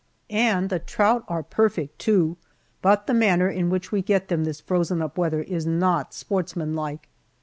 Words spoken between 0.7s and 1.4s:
the trout